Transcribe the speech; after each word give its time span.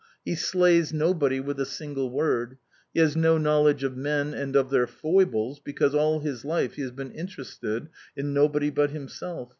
He 0.25 0.33
slays 0.33 0.91
nobody 0.91 1.39
with 1.39 1.59
a 1.59 1.65
single 1.67 2.09
word; 2.09 2.57
he 2.91 2.99
has 3.01 3.15
no 3.15 3.37
knowledge 3.37 3.83
of 3.83 3.95
men 3.95 4.33
and 4.33 4.55
of 4.55 4.71
their 4.71 4.87
foibles, 4.87 5.59
because 5.59 5.93
all 5.93 6.21
his 6.21 6.43
life 6.43 6.73
he 6.73 6.81
has 6.81 6.89
been 6.89 7.11
interested 7.11 7.87
in 8.17 8.33
nobody 8.33 8.71
but 8.71 8.89
himself. 8.89 9.49